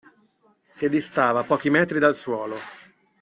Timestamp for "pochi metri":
1.43-1.99